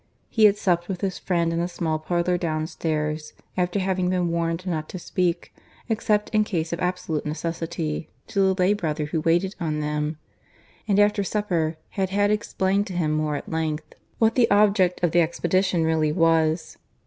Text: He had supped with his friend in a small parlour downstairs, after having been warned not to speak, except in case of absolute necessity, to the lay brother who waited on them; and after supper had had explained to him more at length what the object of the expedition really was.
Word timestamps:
He 0.29 0.45
had 0.45 0.57
supped 0.57 0.87
with 0.87 1.01
his 1.01 1.19
friend 1.19 1.53
in 1.53 1.59
a 1.59 1.67
small 1.67 1.99
parlour 1.99 2.35
downstairs, 2.35 3.33
after 3.55 3.77
having 3.77 4.09
been 4.09 4.29
warned 4.29 4.65
not 4.65 4.89
to 4.89 4.97
speak, 4.97 5.53
except 5.89 6.29
in 6.31 6.43
case 6.43 6.73
of 6.73 6.79
absolute 6.79 7.23
necessity, 7.23 8.09
to 8.25 8.39
the 8.39 8.59
lay 8.59 8.73
brother 8.73 9.05
who 9.05 9.21
waited 9.21 9.55
on 9.59 9.79
them; 9.79 10.17
and 10.87 10.97
after 10.97 11.23
supper 11.23 11.77
had 11.89 12.09
had 12.09 12.31
explained 12.31 12.87
to 12.87 12.93
him 12.93 13.11
more 13.11 13.35
at 13.35 13.47
length 13.47 13.93
what 14.17 14.33
the 14.33 14.49
object 14.49 15.03
of 15.03 15.11
the 15.11 15.21
expedition 15.21 15.83
really 15.83 16.11
was. 16.11 16.77